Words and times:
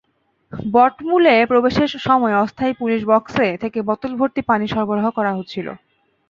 বটমূলে 0.71 1.35
প্রবেশের 1.45 1.91
সময় 2.07 2.35
অস্থায়ী 2.35 2.73
পুলিশ 2.73 3.01
বক্সে 3.05 3.47
থেকে 3.57 3.79
বোতলভর্তি 3.81 4.41
পানি 4.41 4.65
সরবরাহ 4.67 5.07
করা 5.17 5.31
হচ্ছিল। 5.37 5.67